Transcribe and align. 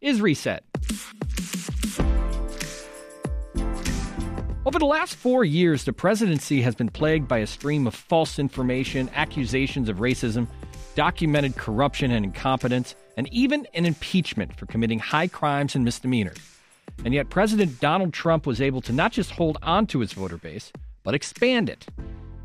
is 0.00 0.20
Reset. 0.20 0.62
Over 4.66 4.80
the 4.80 4.86
last 4.86 5.14
four 5.14 5.44
years, 5.44 5.84
the 5.84 5.92
presidency 5.92 6.60
has 6.62 6.74
been 6.74 6.88
plagued 6.88 7.28
by 7.28 7.38
a 7.38 7.46
stream 7.46 7.86
of 7.86 7.94
false 7.94 8.38
information, 8.38 9.08
accusations 9.14 9.88
of 9.88 9.98
racism, 9.98 10.48
documented 10.96 11.56
corruption 11.56 12.10
and 12.10 12.24
incompetence, 12.24 12.96
and 13.16 13.32
even 13.32 13.66
an 13.74 13.86
impeachment 13.86 14.58
for 14.58 14.66
committing 14.66 14.98
high 14.98 15.28
crimes 15.28 15.76
and 15.76 15.84
misdemeanors. 15.84 16.38
And 17.04 17.14
yet, 17.14 17.30
President 17.30 17.80
Donald 17.80 18.12
Trump 18.12 18.46
was 18.46 18.60
able 18.60 18.80
to 18.82 18.92
not 18.92 19.12
just 19.12 19.30
hold 19.30 19.56
on 19.62 19.86
to 19.88 20.00
his 20.00 20.12
voter 20.12 20.38
base, 20.38 20.72
but 21.04 21.14
expand 21.14 21.70
it. 21.70 21.86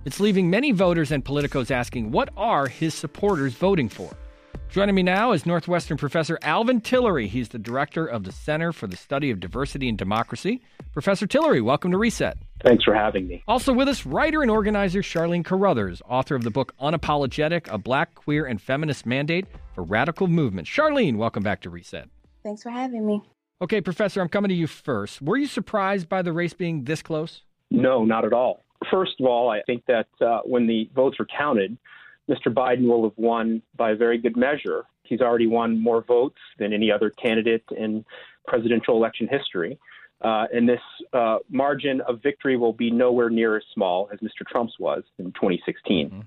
It's 0.05 0.19
leaving 0.19 0.49
many 0.49 0.71
voters 0.71 1.11
and 1.11 1.25
politicos 1.25 1.71
asking 1.71 2.11
what 2.11 2.29
are 2.37 2.67
his 2.67 2.93
supporters 2.93 3.53
voting 3.53 3.89
for? 3.89 4.15
Joining 4.69 4.95
me 4.95 5.03
now 5.03 5.33
is 5.33 5.45
Northwestern 5.45 5.97
professor 5.97 6.39
Alvin 6.41 6.79
Tillery. 6.79 7.27
He's 7.27 7.49
the 7.49 7.59
director 7.59 8.05
of 8.05 8.23
the 8.23 8.31
Center 8.31 8.71
for 8.71 8.87
the 8.87 8.95
Study 8.95 9.29
of 9.29 9.39
Diversity 9.39 9.89
and 9.89 9.97
Democracy. 9.97 10.61
Professor 10.93 11.27
Tillery, 11.27 11.61
welcome 11.61 11.91
to 11.91 11.97
Reset. 11.97 12.37
Thanks 12.63 12.83
for 12.83 12.93
having 12.93 13.27
me. 13.27 13.43
Also 13.47 13.73
with 13.73 13.87
us, 13.87 14.05
writer 14.05 14.41
and 14.41 14.49
organizer 14.49 15.01
Charlene 15.01 15.43
Carruthers, 15.43 16.01
author 16.07 16.35
of 16.35 16.43
the 16.43 16.51
book 16.51 16.73
Unapologetic 16.79 17.67
A 17.69 17.77
Black, 17.77 18.15
Queer, 18.15 18.45
and 18.45 18.61
Feminist 18.61 19.05
Mandate 19.05 19.45
for 19.75 19.83
Radical 19.83 20.27
Movement. 20.27 20.67
Charlene, 20.67 21.17
welcome 21.17 21.43
back 21.43 21.61
to 21.61 21.69
Reset. 21.69 22.07
Thanks 22.43 22.63
for 22.63 22.69
having 22.69 23.05
me. 23.05 23.21
Okay, 23.61 23.81
Professor, 23.81 24.21
I'm 24.21 24.29
coming 24.29 24.49
to 24.49 24.55
you 24.55 24.67
first. 24.67 25.21
Were 25.21 25.37
you 25.37 25.47
surprised 25.47 26.07
by 26.07 26.21
the 26.21 26.33
race 26.33 26.53
being 26.53 26.85
this 26.85 27.01
close? 27.01 27.43
No, 27.69 28.05
not 28.05 28.25
at 28.25 28.33
all. 28.33 28.63
First 28.89 29.13
of 29.19 29.25
all, 29.27 29.49
I 29.49 29.61
think 29.63 29.83
that 29.87 30.07
uh, 30.19 30.39
when 30.45 30.65
the 30.65 30.89
votes 30.95 31.19
were 31.19 31.27
counted, 31.37 31.77
Mr. 32.31 32.53
Biden 32.53 32.87
will 32.87 33.03
have 33.03 33.17
won 33.17 33.61
by 33.75 33.91
a 33.91 33.95
very 33.95 34.17
good 34.17 34.37
measure. 34.37 34.85
He's 35.03 35.19
already 35.19 35.47
won 35.47 35.77
more 35.77 36.01
votes 36.01 36.39
than 36.57 36.71
any 36.71 36.89
other 36.89 37.09
candidate 37.09 37.65
in 37.75 38.05
presidential 38.47 38.95
election 38.95 39.27
history. 39.29 39.77
Uh, 40.21 40.45
and 40.53 40.69
this 40.69 40.79
uh, 41.13 41.39
margin 41.49 41.99
of 42.01 42.21
victory 42.21 42.55
will 42.55 42.73
be 42.73 42.89
nowhere 42.91 43.29
near 43.29 43.57
as 43.57 43.63
small 43.73 44.07
as 44.13 44.19
Mr. 44.19 44.45
Trump's 44.49 44.79
was 44.79 45.03
in 45.17 45.25
2016. 45.33 46.09
Mm-hmm. 46.09 46.19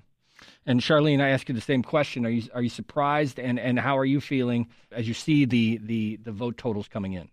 And 0.65 0.81
Charlene, 0.81 1.21
I 1.21 1.29
ask 1.29 1.47
you 1.47 1.55
the 1.55 1.61
same 1.61 1.81
question: 1.81 2.25
Are 2.25 2.29
you 2.29 2.43
are 2.53 2.61
you 2.61 2.69
surprised, 2.69 3.39
and, 3.39 3.57
and 3.57 3.79
how 3.79 3.97
are 3.97 4.05
you 4.05 4.19
feeling 4.19 4.67
as 4.91 5.07
you 5.07 5.13
see 5.13 5.45
the, 5.45 5.79
the 5.81 6.17
the 6.17 6.33
vote 6.33 6.57
totals 6.57 6.89
coming 6.89 7.13
in? 7.13 7.29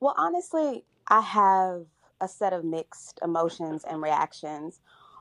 Well, 0.00 0.14
honestly, 0.16 0.84
I 1.08 1.20
have 1.20 1.84
a 2.20 2.28
set 2.28 2.54
of 2.54 2.64
mixed 2.64 3.20
emotions 3.22 3.84
and 3.88 4.00
reactions. 4.00 4.80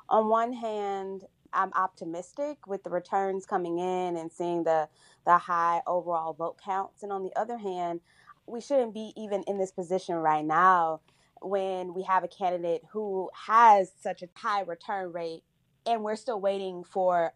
On 0.10 0.30
one 0.30 0.54
hand, 0.54 1.26
I'm 1.54 1.74
optimistic 1.74 2.68
with 2.68 2.84
the 2.84 2.90
returns 2.92 3.46
coming 3.46 3.80
in 3.80 4.18
and 4.18 4.32
seeing 4.32 4.64
the 4.64 4.90
the 5.26 5.38
high 5.38 5.82
overall 5.88 6.34
vote 6.34 6.58
counts. 6.64 7.04
And 7.04 7.12
on 7.14 7.24
the 7.24 7.36
other 7.38 7.58
hand, 7.58 8.02
we 8.48 8.62
shouldn't 8.62 8.94
be 8.94 9.14
even 9.18 9.44
in 9.44 9.58
this 9.60 9.72
position 9.72 10.16
right 10.16 10.46
now 10.46 11.02
when 11.42 11.94
we 11.94 12.04
have 12.04 12.24
a 12.24 12.28
candidate 12.30 12.82
who 12.92 13.30
has 13.48 13.92
such 14.02 14.24
a 14.24 14.30
high 14.36 14.62
return 14.62 15.12
rate 15.14 15.44
and 15.86 16.04
we're 16.04 16.16
still 16.18 16.42
waiting 16.42 16.84
for 16.84 17.34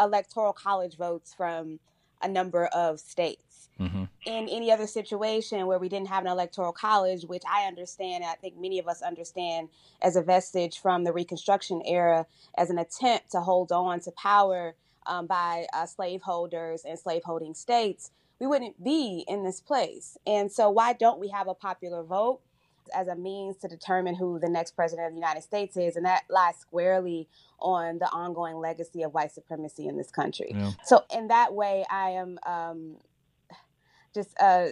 electoral 0.00 0.52
college 0.54 0.96
votes 0.96 1.34
from 1.34 1.80
a 2.22 2.28
number 2.28 2.66
of 2.68 3.00
states. 3.00 3.43
In 4.26 4.48
any 4.48 4.72
other 4.72 4.86
situation 4.86 5.66
where 5.66 5.78
we 5.78 5.88
didn't 5.88 6.08
have 6.08 6.24
an 6.24 6.30
electoral 6.30 6.72
college, 6.72 7.24
which 7.24 7.42
I 7.50 7.66
understand, 7.66 8.24
I 8.24 8.34
think 8.34 8.56
many 8.58 8.78
of 8.78 8.88
us 8.88 9.02
understand 9.02 9.68
as 10.00 10.16
a 10.16 10.22
vestige 10.22 10.78
from 10.78 11.04
the 11.04 11.12
Reconstruction 11.12 11.82
era, 11.84 12.26
as 12.56 12.70
an 12.70 12.78
attempt 12.78 13.30
to 13.32 13.40
hold 13.40 13.70
on 13.70 14.00
to 14.00 14.10
power 14.12 14.74
um, 15.06 15.26
by 15.26 15.66
uh, 15.74 15.84
slaveholders 15.84 16.84
and 16.84 16.98
slaveholding 16.98 17.54
states, 17.54 18.12
we 18.40 18.46
wouldn't 18.46 18.82
be 18.82 19.24
in 19.28 19.44
this 19.44 19.60
place. 19.60 20.16
And 20.26 20.50
so, 20.50 20.70
why 20.70 20.94
don't 20.94 21.20
we 21.20 21.28
have 21.28 21.48
a 21.48 21.54
popular 21.54 22.02
vote? 22.02 22.40
as 22.94 23.08
a 23.08 23.16
means 23.16 23.56
to 23.56 23.68
determine 23.68 24.14
who 24.14 24.38
the 24.38 24.48
next 24.48 24.72
president 24.72 25.06
of 25.06 25.12
the 25.12 25.18
United 25.18 25.42
States 25.42 25.76
is, 25.76 25.96
and 25.96 26.04
that 26.04 26.24
lies 26.28 26.56
squarely 26.56 27.28
on 27.58 27.98
the 27.98 28.06
ongoing 28.06 28.56
legacy 28.56 29.02
of 29.02 29.14
white 29.14 29.32
supremacy 29.32 29.86
in 29.86 29.96
this 29.96 30.10
country. 30.10 30.52
Yeah. 30.54 30.72
So, 30.84 31.04
in 31.14 31.28
that 31.28 31.54
way, 31.54 31.84
I 31.90 32.10
am 32.10 32.38
um, 32.46 32.96
just 34.14 34.34
uh, 34.40 34.68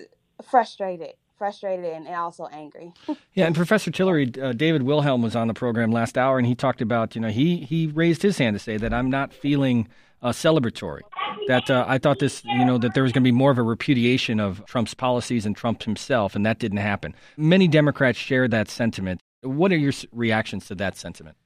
frustrated 0.48 1.14
frustrated 1.42 1.84
and, 1.92 2.06
also 2.06 2.46
angry. 2.52 2.92
yeah, 3.34 3.46
and 3.46 3.56
Professor 3.56 3.90
Tillery, 3.90 4.30
uh, 4.40 4.52
David 4.52 4.84
Wilhelm 4.84 5.22
was 5.22 5.34
on 5.34 5.48
the 5.48 5.54
program 5.54 5.90
last 5.90 6.16
hour, 6.16 6.38
and 6.38 6.46
he 6.46 6.54
talked 6.54 6.80
about, 6.80 7.16
you 7.16 7.20
know, 7.20 7.30
he 7.30 7.56
he 7.56 7.88
raised 7.88 8.22
his 8.22 8.38
hand 8.38 8.54
to 8.54 8.60
say 8.60 8.76
that 8.76 8.94
I'm 8.94 9.10
not 9.10 9.34
feeling 9.34 9.88
uh, 10.22 10.30
celebratory. 10.30 11.00
That 11.48 11.68
uh, 11.68 11.84
I 11.88 11.98
thought 11.98 12.20
this, 12.20 12.44
you 12.44 12.64
know, 12.64 12.78
that 12.78 12.94
there 12.94 13.02
was 13.02 13.10
going 13.10 13.24
to 13.24 13.26
be 13.26 13.32
more 13.32 13.50
of 13.50 13.58
a 13.58 13.62
repudiation 13.64 14.38
of 14.38 14.64
Trump's 14.66 14.94
policies 14.94 15.44
and 15.44 15.56
Trump 15.56 15.82
himself, 15.82 16.36
and 16.36 16.46
that 16.46 16.60
didn't 16.60 16.78
happen. 16.78 17.12
Many 17.36 17.66
Democrats 17.66 18.18
share 18.18 18.46
that 18.46 18.68
sentiment. 18.68 19.20
What 19.40 19.72
are 19.72 19.76
your 19.76 19.92
reactions 20.12 20.66
to 20.66 20.76
that 20.76 20.96
sentiment? 20.96 21.36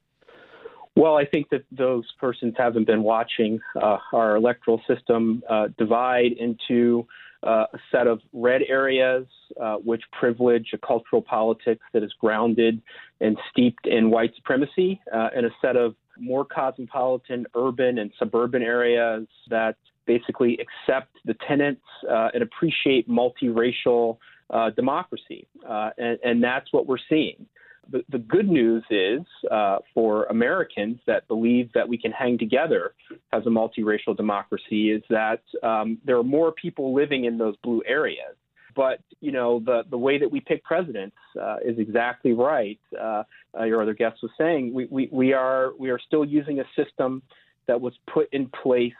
Well, 0.94 1.16
I 1.16 1.24
think 1.24 1.48
that 1.50 1.64
those 1.70 2.04
persons 2.20 2.54
haven't 2.58 2.86
been 2.86 3.02
watching 3.02 3.60
uh, 3.80 3.98
our 4.12 4.36
electoral 4.36 4.82
system 4.86 5.42
uh, 5.48 5.68
divide 5.78 6.32
into 6.32 7.06
uh, 7.42 7.66
a 7.72 7.78
set 7.92 8.06
of 8.06 8.20
red 8.32 8.62
areas 8.68 9.26
uh, 9.60 9.76
which 9.76 10.02
privilege 10.18 10.68
a 10.72 10.78
cultural 10.78 11.22
politics 11.22 11.84
that 11.92 12.02
is 12.02 12.12
grounded 12.20 12.80
and 13.20 13.36
steeped 13.50 13.86
in 13.86 14.10
white 14.10 14.34
supremacy, 14.36 15.00
uh, 15.12 15.28
and 15.34 15.46
a 15.46 15.50
set 15.60 15.76
of 15.76 15.94
more 16.18 16.44
cosmopolitan 16.44 17.46
urban 17.54 17.98
and 17.98 18.10
suburban 18.18 18.62
areas 18.62 19.26
that 19.50 19.76
basically 20.06 20.58
accept 20.58 21.10
the 21.24 21.34
tenets 21.46 21.82
uh, 22.10 22.28
and 22.32 22.42
appreciate 22.42 23.08
multiracial 23.08 24.18
uh, 24.50 24.70
democracy. 24.70 25.46
Uh, 25.68 25.90
and, 25.98 26.18
and, 26.24 26.42
that's 26.42 26.72
what 26.72 26.86
we're 26.86 26.96
seeing. 27.08 27.46
The, 27.90 28.04
the 28.08 28.18
good 28.18 28.48
news 28.48 28.84
is 28.90 29.20
uh, 29.50 29.78
for 29.94 30.24
Americans 30.24 30.98
that 31.06 31.28
believe 31.28 31.70
that 31.74 31.88
we 31.88 31.98
can 31.98 32.12
hang 32.12 32.38
together 32.38 32.94
as 33.32 33.42
a 33.46 33.50
multiracial 33.50 34.16
democracy 34.16 34.90
is 34.90 35.02
that 35.10 35.42
um, 35.62 35.98
there 36.04 36.16
are 36.16 36.24
more 36.24 36.52
people 36.52 36.94
living 36.94 37.24
in 37.24 37.38
those 37.38 37.56
blue 37.62 37.82
areas. 37.86 38.36
But 38.74 39.00
you 39.20 39.32
know 39.32 39.60
the 39.60 39.84
the 39.88 39.96
way 39.96 40.18
that 40.18 40.30
we 40.30 40.40
pick 40.40 40.62
presidents 40.62 41.16
uh, 41.40 41.56
is 41.64 41.78
exactly 41.78 42.32
right. 42.34 42.78
Uh, 43.00 43.22
your 43.64 43.80
other 43.80 43.94
guest 43.94 44.18
was 44.22 44.30
saying 44.36 44.74
we, 44.74 44.86
we 44.90 45.08
we 45.10 45.32
are 45.32 45.72
we 45.78 45.88
are 45.88 45.98
still 45.98 46.26
using 46.26 46.60
a 46.60 46.64
system 46.76 47.22
that 47.68 47.80
was 47.80 47.94
put 48.12 48.28
in 48.32 48.48
place 48.62 48.92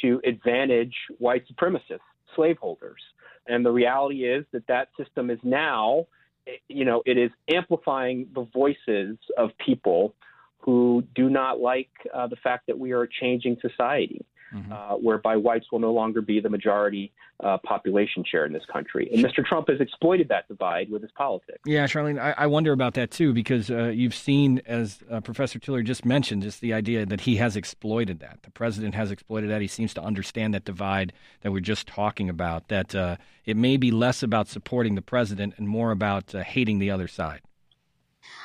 to 0.00 0.18
advantage 0.24 0.94
white 1.18 1.44
supremacists, 1.46 2.00
slaveholders, 2.34 3.02
and 3.46 3.64
the 3.64 3.70
reality 3.70 4.24
is 4.24 4.44
that 4.52 4.66
that 4.68 4.88
system 4.96 5.30
is 5.30 5.38
now, 5.42 6.06
you 6.68 6.84
know, 6.84 7.02
it 7.06 7.18
is 7.18 7.30
amplifying 7.52 8.26
the 8.34 8.46
voices 8.52 9.16
of 9.36 9.50
people 9.64 10.14
who 10.58 11.04
do 11.14 11.28
not 11.28 11.60
like 11.60 11.90
uh, 12.14 12.26
the 12.26 12.36
fact 12.36 12.66
that 12.68 12.78
we 12.78 12.92
are 12.92 13.06
changing 13.06 13.56
society. 13.60 14.24
Mm-hmm. 14.54 14.70
uh, 14.70 14.96
whereby 14.96 15.36
whites 15.36 15.66
will 15.72 15.78
no 15.78 15.92
longer 15.92 16.20
be 16.20 16.38
the 16.38 16.50
majority 16.50 17.10
uh, 17.42 17.56
population 17.64 18.22
share 18.30 18.44
in 18.44 18.52
this 18.52 18.64
country. 18.70 19.08
And 19.10 19.24
Mr. 19.24 19.42
Trump 19.44 19.68
has 19.68 19.80
exploited 19.80 20.28
that 20.28 20.46
divide 20.46 20.90
with 20.90 21.00
his 21.00 21.10
politics. 21.12 21.58
Yeah, 21.64 21.86
Charlene, 21.86 22.20
I, 22.20 22.34
I 22.36 22.46
wonder 22.46 22.72
about 22.72 22.92
that 22.94 23.10
too, 23.10 23.32
because 23.32 23.70
uh, 23.70 23.84
you've 23.84 24.14
seen, 24.14 24.60
as 24.66 24.98
uh, 25.10 25.20
Professor 25.20 25.58
Tillery 25.58 25.84
just 25.84 26.04
mentioned, 26.04 26.42
just 26.42 26.60
the 26.60 26.74
idea 26.74 27.06
that 27.06 27.22
he 27.22 27.36
has 27.36 27.56
exploited 27.56 28.20
that. 28.20 28.40
The 28.42 28.50
president 28.50 28.94
has 28.94 29.10
exploited 29.10 29.48
that. 29.50 29.62
He 29.62 29.68
seems 29.68 29.94
to 29.94 30.02
understand 30.02 30.52
that 30.52 30.64
divide 30.64 31.14
that 31.40 31.50
we're 31.50 31.60
just 31.60 31.86
talking 31.86 32.28
about, 32.28 32.68
that 32.68 32.94
uh, 32.94 33.16
it 33.46 33.56
may 33.56 33.76
be 33.78 33.90
less 33.90 34.22
about 34.22 34.48
supporting 34.48 34.94
the 34.96 35.02
president 35.02 35.54
and 35.56 35.66
more 35.66 35.90
about 35.90 36.34
uh, 36.34 36.42
hating 36.42 36.78
the 36.78 36.90
other 36.90 37.08
side. 37.08 37.40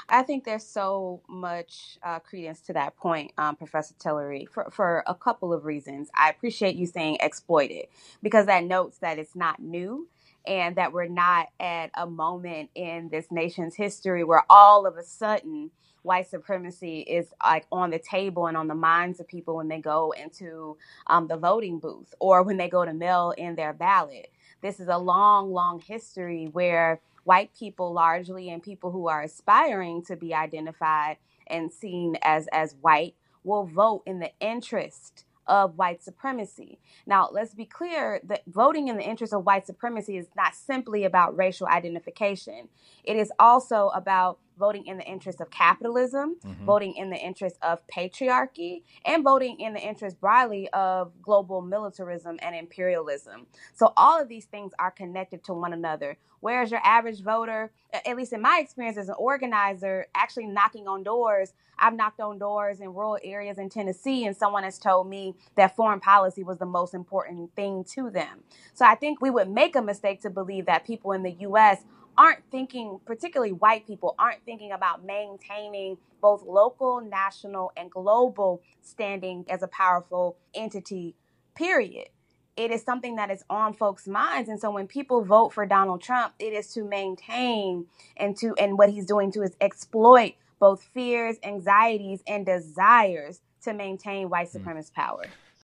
I 0.09 0.23
think 0.23 0.45
there's 0.45 0.65
so 0.65 1.21
much 1.29 1.97
uh, 2.03 2.19
credence 2.19 2.61
to 2.61 2.73
that 2.73 2.97
point, 2.97 3.31
um, 3.37 3.55
Professor 3.55 3.95
Tillery, 3.99 4.45
for, 4.45 4.69
for 4.71 5.03
a 5.07 5.15
couple 5.15 5.53
of 5.53 5.65
reasons. 5.65 6.09
I 6.15 6.29
appreciate 6.29 6.75
you 6.75 6.85
saying 6.87 7.17
exploited 7.21 7.87
because 8.23 8.47
that 8.47 8.65
notes 8.65 8.99
that 8.99 9.19
it's 9.19 9.35
not 9.35 9.61
new 9.61 10.07
and 10.47 10.75
that 10.77 10.93
we're 10.93 11.07
not 11.07 11.47
at 11.59 11.91
a 11.95 12.07
moment 12.07 12.69
in 12.75 13.09
this 13.09 13.27
nation's 13.31 13.75
history 13.75 14.23
where 14.23 14.43
all 14.49 14.85
of 14.87 14.97
a 14.97 15.03
sudden 15.03 15.71
white 16.03 16.27
supremacy 16.29 16.99
is 17.01 17.27
like 17.45 17.65
on 17.71 17.91
the 17.91 17.99
table 17.99 18.47
and 18.47 18.57
on 18.57 18.67
the 18.67 18.75
minds 18.75 19.19
of 19.19 19.27
people 19.27 19.57
when 19.57 19.67
they 19.67 19.79
go 19.79 20.11
into 20.13 20.77
um, 21.07 21.27
the 21.27 21.37
voting 21.37 21.79
booth 21.79 22.13
or 22.19 22.43
when 22.43 22.57
they 22.57 22.69
go 22.69 22.85
to 22.85 22.93
mail 22.93 23.33
in 23.37 23.55
their 23.55 23.73
ballot. 23.73 24.31
This 24.61 24.79
is 24.79 24.87
a 24.87 24.97
long, 24.97 25.51
long 25.51 25.79
history 25.79 26.49
where 26.51 27.01
white 27.23 27.51
people 27.57 27.93
largely 27.93 28.49
and 28.49 28.63
people 28.63 28.91
who 28.91 29.07
are 29.07 29.21
aspiring 29.21 30.03
to 30.03 30.15
be 30.15 30.33
identified 30.33 31.17
and 31.47 31.71
seen 31.71 32.17
as 32.21 32.47
as 32.51 32.75
white 32.81 33.15
will 33.43 33.65
vote 33.65 34.03
in 34.05 34.19
the 34.19 34.31
interest 34.39 35.25
of 35.45 35.77
white 35.77 36.03
supremacy. 36.03 36.79
Now, 37.05 37.29
let's 37.31 37.53
be 37.53 37.65
clear 37.65 38.19
that 38.25 38.43
voting 38.47 38.89
in 38.89 38.97
the 38.97 39.03
interest 39.03 39.33
of 39.33 39.45
white 39.45 39.65
supremacy 39.65 40.17
is 40.17 40.27
not 40.35 40.55
simply 40.55 41.05
about 41.05 41.37
racial 41.37 41.67
identification. 41.67 42.67
It 43.03 43.15
is 43.15 43.31
also 43.39 43.89
about 43.89 44.39
voting 44.57 44.85
in 44.87 44.97
the 44.97 45.03
interest 45.03 45.41
of 45.41 45.49
capitalism, 45.49 46.37
mm-hmm. 46.45 46.65
voting 46.65 46.95
in 46.95 47.09
the 47.09 47.17
interest 47.17 47.57
of 47.61 47.79
patriarchy, 47.87 48.83
and 49.05 49.23
voting 49.23 49.59
in 49.59 49.73
the 49.73 49.79
interest 49.79 50.19
broadly 50.19 50.69
of 50.73 51.11
global 51.21 51.61
militarism 51.61 52.37
and 52.41 52.55
imperialism. 52.55 53.47
So 53.73 53.93
all 53.97 54.21
of 54.21 54.27
these 54.27 54.45
things 54.45 54.73
are 54.79 54.91
connected 54.91 55.43
to 55.45 55.53
one 55.53 55.73
another. 55.73 56.17
Whereas 56.39 56.71
your 56.71 56.81
average 56.83 57.21
voter, 57.21 57.71
at 57.93 58.15
least 58.15 58.33
in 58.33 58.41
my 58.41 58.59
experience 58.61 58.97
as 58.97 59.09
an 59.09 59.15
organizer, 59.17 60.07
actually 60.13 60.47
knocking 60.47 60.87
on 60.87 61.03
doors, 61.03 61.53
I've 61.79 61.95
knocked 61.95 62.19
on 62.19 62.39
doors 62.39 62.79
in 62.79 62.93
rural 62.93 63.19
areas 63.23 63.57
in 63.57 63.69
Tennessee, 63.69 64.25
and 64.25 64.35
someone 64.35 64.63
has 64.63 64.79
told 64.79 65.07
me 65.07 65.35
that 65.55 65.75
foreign 65.75 65.99
policy 65.99 66.43
was 66.43 66.57
the 66.57 66.65
most 66.65 66.93
important 66.93 67.55
thing 67.55 67.83
to 67.95 68.09
them. 68.09 68.43
So 68.73 68.85
I 68.85 68.95
think 68.95 69.21
we 69.21 69.29
would 69.29 69.49
make 69.49 69.75
a 69.75 69.81
mistake 69.81 70.21
to 70.21 70.29
believe 70.29 70.65
that 70.65 70.85
people 70.85 71.11
in 71.11 71.23
the 71.23 71.31
U.S 71.39 71.83
aren't 72.17 72.43
thinking, 72.51 72.99
particularly 73.05 73.53
white 73.53 73.85
people, 73.85 74.15
aren't 74.17 74.43
thinking 74.43 74.71
about 74.71 75.05
maintaining 75.05 75.97
both 76.21 76.43
local, 76.43 77.01
national, 77.01 77.71
and 77.77 77.91
global 77.91 78.61
standing 78.81 79.45
as 79.49 79.61
a 79.61 79.67
powerful 79.67 80.37
entity, 80.53 81.15
period. 81.55 82.09
It 82.55 82.71
is 82.71 82.81
something 82.81 83.17
that 83.17 83.29
is 83.29 83.43
on 83.51 83.73
folks' 83.73 84.07
minds. 84.07 84.49
And 84.49 84.59
so 84.59 84.71
when 84.71 84.87
people 84.87 85.23
vote 85.23 85.53
for 85.53 85.65
Donald 85.67 86.01
Trump, 86.01 86.33
it 86.39 86.53
is 86.53 86.73
to 86.73 86.83
maintain 86.83 87.85
and 88.17 88.35
to 88.37 88.55
and 88.57 88.79
what 88.79 88.89
he's 88.89 89.05
doing 89.05 89.31
to 89.33 89.43
is 89.43 89.55
exploit 89.61 90.33
both 90.59 90.81
fears, 90.81 91.37
anxieties, 91.43 92.23
and 92.25 92.47
desires 92.47 93.41
to 93.63 93.73
maintain 93.73 94.29
white 94.29 94.49
hmm. 94.49 94.57
supremacist 94.57 94.93
power. 94.93 95.25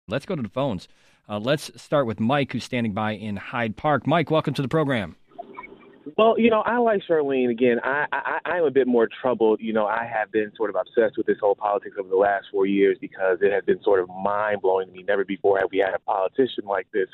Let's 0.08 0.28
go 0.28 0.36
to 0.36 0.44
the 0.44 0.50
phones. 0.50 0.88
Uh, 1.28 1.40
let's 1.40 1.72
start 1.82 2.06
with 2.06 2.20
Mike, 2.20 2.52
who's 2.52 2.64
standing 2.64 2.94
by 2.94 3.14
in 3.14 3.36
Hyde 3.36 3.76
Park. 3.76 4.06
Mike, 4.06 4.30
welcome 4.30 4.54
to 4.54 4.62
the 4.62 4.68
program. 4.68 5.16
Well, 6.18 6.40
you 6.40 6.50
know, 6.50 6.62
I 6.62 6.78
like 6.78 7.02
Charlene. 7.10 7.50
Again, 7.50 7.78
I, 7.84 8.06
I 8.12 8.40
I 8.46 8.58
am 8.58 8.64
a 8.64 8.72
bit 8.72 8.88
more 8.88 9.10
troubled. 9.22 9.60
You 9.60 9.74
know, 9.74 9.86
I 9.86 10.06
have 10.06 10.32
been 10.32 10.50
sort 10.56 10.70
of 10.70 10.78
obsessed 10.78 11.18
with 11.18 11.26
this 11.26 11.38
whole 11.42 11.56
politics 11.56 11.98
over 12.00 12.08
the 12.08 12.16
last 12.16 12.46
four 12.52 12.66
years 12.66 12.98
because 13.02 13.40
it 13.42 13.52
has 13.52 13.66
been 13.66 13.84
sort 13.84 14.00
of 14.00 14.08
mind 14.08 14.62
blowing 14.62 14.88
to 14.88 14.94
me. 14.94 15.04
Never 15.04 15.26
before 15.26 15.60
have 15.60 15.68
we 15.72 15.80
had 15.80 15.94
a 15.94 16.00
politician 16.00 16.64
like 16.66 16.88
this, 16.94 17.08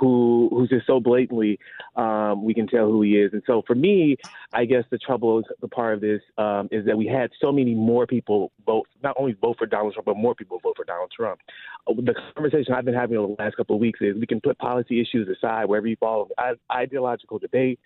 who 0.00 0.48
who's 0.50 0.70
just 0.70 0.86
so 0.86 0.98
blatantly, 0.98 1.58
um, 1.96 2.42
we 2.42 2.54
can 2.54 2.66
tell 2.66 2.86
who 2.86 3.02
he 3.02 3.18
is. 3.18 3.34
And 3.34 3.42
so 3.46 3.62
for 3.66 3.74
me, 3.74 4.16
I 4.54 4.64
guess 4.64 4.84
the 4.90 4.98
trouble 4.98 5.40
is 5.40 5.44
the 5.60 5.68
part 5.68 5.92
of 5.92 6.00
this 6.00 6.22
um, 6.38 6.68
is 6.72 6.86
that 6.86 6.96
we 6.96 7.06
had 7.06 7.30
so 7.42 7.52
many 7.52 7.74
more 7.74 8.06
people 8.06 8.50
vote, 8.64 8.86
not 9.02 9.14
only 9.18 9.36
vote 9.42 9.56
for 9.58 9.66
Donald 9.66 9.92
Trump, 9.92 10.06
but 10.06 10.16
more 10.16 10.34
people 10.34 10.58
vote 10.62 10.74
for 10.74 10.86
Donald 10.86 11.12
Trump. 11.14 11.40
Uh, 11.86 11.92
the 11.96 12.14
conversation 12.34 12.72
I've 12.72 12.86
been 12.86 12.94
having 12.94 13.18
over 13.18 13.34
the 13.36 13.42
last 13.42 13.58
couple 13.58 13.76
of 13.76 13.80
weeks 13.80 14.00
is 14.00 14.16
we 14.16 14.26
can 14.26 14.40
put 14.40 14.56
policy 14.56 15.02
issues 15.02 15.28
aside 15.28 15.66
wherever 15.66 15.86
you 15.86 15.96
fall, 15.96 16.30
ideological 16.72 17.38
debate. 17.38 17.78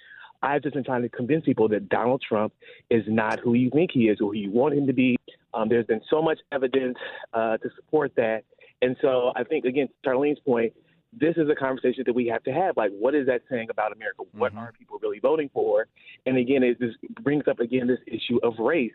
I've 0.42 0.62
just 0.62 0.74
been 0.74 0.84
trying 0.84 1.02
to 1.02 1.08
convince 1.08 1.44
people 1.44 1.68
that 1.68 1.88
Donald 1.88 2.22
Trump 2.26 2.52
is 2.90 3.04
not 3.06 3.40
who 3.40 3.54
you 3.54 3.70
think 3.70 3.90
he 3.92 4.08
is, 4.08 4.20
or 4.20 4.32
who 4.32 4.38
you 4.38 4.50
want 4.50 4.74
him 4.74 4.86
to 4.86 4.92
be. 4.92 5.16
Um, 5.54 5.68
there's 5.68 5.86
been 5.86 6.00
so 6.10 6.20
much 6.22 6.38
evidence 6.50 6.96
uh, 7.32 7.58
to 7.58 7.68
support 7.76 8.12
that. 8.16 8.42
And 8.80 8.96
so 9.00 9.32
I 9.36 9.44
think, 9.44 9.64
again, 9.64 9.88
Charlene's 10.04 10.40
point, 10.40 10.72
this 11.12 11.36
is 11.36 11.48
a 11.50 11.54
conversation 11.54 12.04
that 12.06 12.14
we 12.14 12.26
have 12.26 12.42
to 12.44 12.52
have. 12.52 12.76
Like, 12.76 12.90
what 12.98 13.14
is 13.14 13.26
that 13.26 13.42
saying 13.50 13.68
about 13.70 13.92
America? 13.92 14.22
What 14.32 14.52
mm-hmm. 14.52 14.60
are 14.60 14.72
people 14.76 14.98
really 15.02 15.18
voting 15.18 15.50
for? 15.52 15.86
And 16.26 16.38
again, 16.38 16.62
it 16.62 16.80
just 16.80 16.96
brings 17.22 17.44
up 17.48 17.60
again 17.60 17.86
this 17.86 18.00
issue 18.06 18.38
of 18.42 18.54
race. 18.58 18.92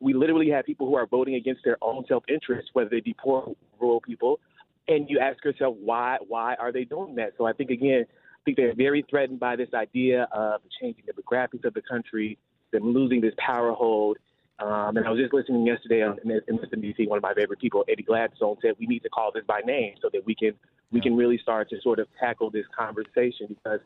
We 0.00 0.14
literally 0.14 0.48
have 0.50 0.64
people 0.64 0.86
who 0.86 0.94
are 0.94 1.06
voting 1.06 1.34
against 1.34 1.62
their 1.64 1.76
own 1.82 2.04
self-interest, 2.06 2.70
whether 2.74 2.90
they 2.90 3.00
be 3.00 3.14
poor 3.18 3.54
rural 3.80 4.00
people, 4.00 4.40
and 4.88 5.10
you 5.10 5.18
ask 5.18 5.44
yourself 5.44 5.76
why 5.80 6.18
why 6.28 6.54
are 6.56 6.70
they 6.70 6.84
doing 6.84 7.16
that? 7.16 7.32
So 7.38 7.46
I 7.46 7.52
think 7.52 7.70
again, 7.70 8.04
think 8.46 8.56
they're 8.56 8.74
very 8.74 9.04
threatened 9.10 9.40
by 9.40 9.56
this 9.56 9.68
idea 9.74 10.28
of 10.32 10.62
the 10.62 10.70
changing 10.80 11.04
demographics 11.04 11.64
of 11.64 11.74
the 11.74 11.82
country, 11.82 12.38
them 12.72 12.94
losing 12.94 13.20
this 13.20 13.34
power 13.36 13.72
hold. 13.72 14.16
Um, 14.58 14.96
and 14.96 15.06
I 15.06 15.10
was 15.10 15.20
just 15.20 15.34
listening 15.34 15.66
yesterday 15.66 16.02
on 16.02 16.16
MSNBC. 16.24 17.08
One 17.08 17.18
of 17.18 17.22
my 17.22 17.34
favorite 17.34 17.60
people, 17.60 17.84
Eddie 17.90 18.04
Gladstone, 18.04 18.56
said 18.62 18.72
we 18.78 18.86
need 18.86 19.02
to 19.02 19.10
call 19.10 19.32
this 19.34 19.44
by 19.46 19.60
name 19.66 19.96
so 20.00 20.08
that 20.14 20.24
we 20.24 20.34
can 20.34 20.52
we 20.92 21.00
can 21.00 21.16
really 21.16 21.36
start 21.42 21.68
to 21.70 21.76
sort 21.82 21.98
of 21.98 22.06
tackle 22.18 22.48
this 22.48 22.64
conversation 22.78 23.48
because 23.48 23.80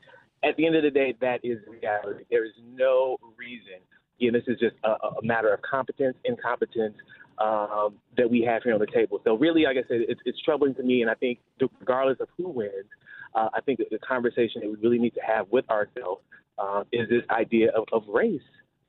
at 0.44 0.56
the 0.56 0.66
end 0.66 0.76
of 0.76 0.82
the 0.82 0.90
day, 0.90 1.14
that 1.20 1.40
is 1.42 1.58
reality. 1.66 2.24
There 2.30 2.44
is 2.44 2.52
no 2.72 3.16
reason. 3.36 3.80
Again, 4.20 4.34
this 4.34 4.44
is 4.46 4.60
just 4.60 4.76
a, 4.84 4.90
a 4.90 5.22
matter 5.22 5.52
of 5.52 5.60
competence, 5.62 6.16
incompetence 6.24 6.94
um, 7.38 7.96
that 8.16 8.30
we 8.30 8.42
have 8.42 8.62
here 8.62 8.74
on 8.74 8.80
the 8.80 8.86
table. 8.86 9.20
So 9.24 9.36
really, 9.36 9.64
like 9.64 9.76
I 9.78 9.88
said, 9.88 10.02
it's, 10.08 10.20
it's 10.24 10.40
troubling 10.42 10.74
to 10.74 10.82
me, 10.82 11.02
and 11.02 11.10
I 11.10 11.14
think 11.14 11.40
regardless 11.80 12.18
of 12.20 12.28
who 12.36 12.48
wins, 12.48 12.86
uh, 13.34 13.48
I 13.54 13.60
think 13.60 13.80
the 13.90 13.98
conversation 13.98 14.60
that 14.62 14.68
we 14.68 14.76
really 14.76 14.98
need 14.98 15.14
to 15.14 15.20
have 15.20 15.46
with 15.50 15.68
ourselves 15.70 16.22
uh, 16.58 16.84
is 16.92 17.08
this 17.08 17.22
idea 17.30 17.70
of, 17.70 17.84
of 17.92 18.02
race 18.08 18.40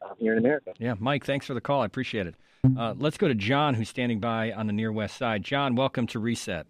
uh, 0.01 0.13
here 0.17 0.33
in 0.33 0.39
America. 0.39 0.73
Yeah, 0.79 0.95
Mike, 0.99 1.25
thanks 1.25 1.45
for 1.45 1.53
the 1.53 1.61
call. 1.61 1.81
I 1.81 1.85
appreciate 1.85 2.27
it. 2.27 2.35
Uh, 2.77 2.93
let's 2.97 3.17
go 3.17 3.27
to 3.27 3.35
John, 3.35 3.73
who's 3.73 3.89
standing 3.89 4.19
by 4.19 4.51
on 4.51 4.67
the 4.67 4.73
near 4.73 4.91
west 4.91 5.17
side. 5.17 5.43
John, 5.43 5.75
welcome 5.75 6.05
to 6.07 6.19
Reset. 6.19 6.67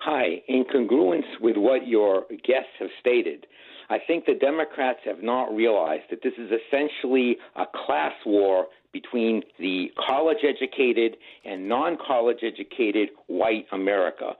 Hi. 0.00 0.42
In 0.48 0.64
congruence 0.64 1.40
with 1.40 1.56
what 1.56 1.86
your 1.86 2.24
guests 2.46 2.72
have 2.78 2.88
stated, 3.00 3.46
I 3.90 3.98
think 4.06 4.24
the 4.24 4.34
Democrats 4.34 5.00
have 5.04 5.22
not 5.22 5.54
realized 5.54 6.04
that 6.10 6.22
this 6.22 6.32
is 6.38 6.50
essentially 6.50 7.36
a 7.56 7.64
class 7.86 8.14
war 8.24 8.66
between 8.92 9.42
the 9.58 9.90
college 10.06 10.38
educated 10.42 11.16
and 11.44 11.68
non 11.68 11.98
college 12.06 12.38
educated 12.42 13.10
white 13.26 13.66
America. 13.72 14.32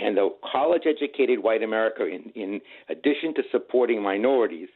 And 0.00 0.16
the 0.16 0.30
college 0.52 0.82
educated 0.86 1.42
white 1.42 1.62
America, 1.62 2.06
in, 2.06 2.30
in 2.34 2.60
addition 2.88 3.34
to 3.34 3.42
supporting 3.50 4.02
minorities, 4.02 4.68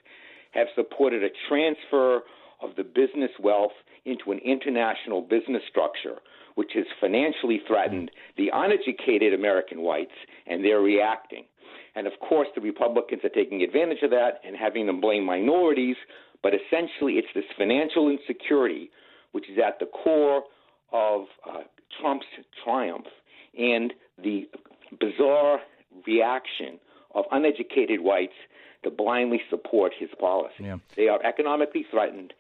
have 0.53 0.69
supported 0.75 1.23
a 1.23 1.29
transfer 1.49 2.23
of 2.61 2.71
the 2.77 2.85
business 2.85 3.31
wealth 3.41 3.73
into 4.05 4.33
an 4.33 4.39
international 4.45 5.21
business 5.21 5.63
structure, 5.69 6.17
which 6.55 6.71
has 6.75 6.87
financially 7.01 7.61
threatened 7.67 8.11
the 8.37 8.51
uneducated 8.53 9.35
American 9.35 9.83
whites, 9.83 10.15
and 10.47 10.65
they're 10.65 10.81
reacting. 10.81 11.45
And 11.95 12.07
of 12.07 12.13
course, 12.21 12.49
the 12.55 12.61
Republicans 12.61 13.23
are 13.25 13.29
taking 13.29 13.63
advantage 13.63 14.03
of 14.03 14.11
that 14.11 14.41
and 14.45 14.57
having 14.57 14.87
them 14.87 15.01
blame 15.01 15.25
minorities, 15.25 15.97
but 16.43 16.53
essentially 16.55 17.15
it's 17.15 17.29
this 17.35 17.45
financial 17.57 18.09
insecurity 18.09 18.91
which 19.33 19.49
is 19.51 19.59
at 19.65 19.79
the 19.79 19.87
core 19.87 20.43
of 20.93 21.27
uh, 21.49 21.61
Trump's 22.01 22.27
triumph 22.65 23.07
and 23.59 23.93
the 24.23 24.49
bizarre 24.99 25.61
reaction 26.07 26.79
of 27.15 27.25
uneducated 27.33 28.01
whites 28.01 28.35
to 28.85 28.91
blindly 28.91 29.41
support 29.51 29.93
his 29.99 30.11
policy. 30.21 30.55
Yeah. 30.61 30.79
They 30.97 31.09
are 31.09 31.23
economically 31.25 31.85
threatened, 31.91 32.33